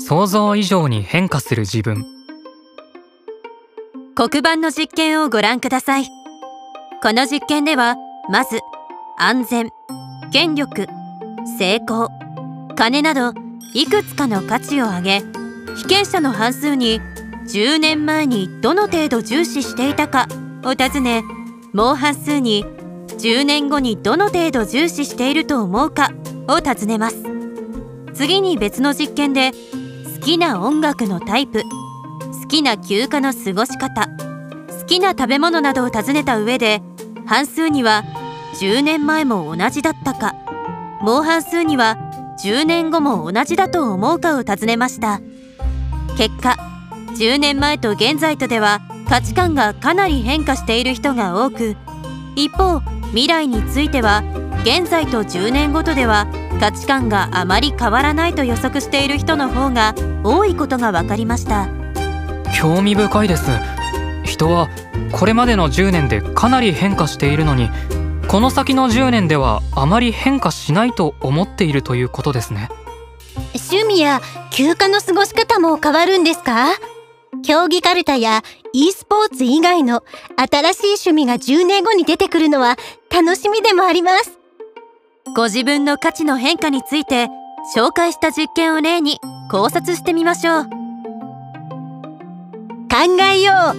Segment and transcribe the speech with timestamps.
[0.00, 2.04] 想像以上に変化する自分。
[4.14, 6.04] 黒板の実験をご覧ください。
[7.02, 7.96] この実験では
[8.30, 8.60] まず
[9.18, 9.70] 安全
[10.32, 10.86] 権力
[11.58, 12.10] 成功
[12.76, 13.32] 金など
[13.74, 15.22] いくつかの価値を挙げ
[15.76, 17.00] 被験者の半数に
[17.46, 20.28] 10年前にどの程度重視していたか
[20.62, 21.24] を尋ね
[21.72, 26.10] もう半数に10年後にどの程度重視していると思うか
[26.48, 27.16] を尋ねます。
[28.12, 29.52] 次に別の実験で
[30.20, 31.62] 好きな音楽のタイプ。
[32.42, 34.06] 好きな休暇の過ごし方。
[34.06, 36.82] 好きな食べ物などを尋ねた上で
[37.24, 38.04] 半数には
[38.60, 40.34] 10年前も同じだったか。
[41.00, 41.96] もう半数には
[42.44, 45.22] 10年後も同じだと思うかを尋ねました。
[46.18, 46.58] 結果
[47.16, 51.76] 10年前と現在とでは価値観がかなり変化している人が多く。
[52.36, 52.80] 一方
[53.12, 54.22] 未来については
[54.64, 56.26] 現在と10年ごとでは
[56.60, 61.68] 価値観があまり変わらないと予測している人の方が多いことが分かりました。
[62.54, 63.50] 興味深いです。
[64.24, 64.68] 人は
[65.10, 67.70] これまでの10年でかなり変化しているのに
[68.28, 72.68] この先の10年ではあまり変化しないと思っているということですね。
[73.54, 76.66] 趣味や休暇の過ごし方も変わるんですか？
[77.42, 78.42] 競技カルタや
[78.74, 80.04] e スポーツ以外の
[80.36, 82.76] 新しい趣味が10年後に出てくるのは
[83.10, 84.39] 楽しみでもあります
[85.36, 87.28] ご自分の価値の変化について
[87.76, 90.64] 紹介した実験を例に考察してみましょう。
[90.64, 90.70] 考
[93.30, 93.76] えよう。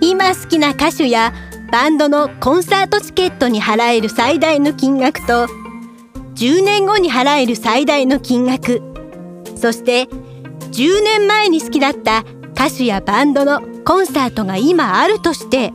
[0.00, 1.32] 今好きな歌手や
[1.70, 5.46] バンドのコンサートチケットに払える最大の金額と
[6.34, 8.80] 10年後に払える最大の金額。
[9.56, 15.72] そして10年前に好きだった歌手やバンドのコンサートが今あるとして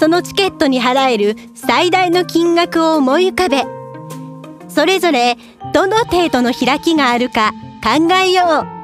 [0.00, 3.66] そのチケットに払える最大の金額を思い浮かべ
[4.66, 5.36] それぞれ
[5.74, 7.52] どの程度の開きがあるか
[7.84, 8.79] 考えよう。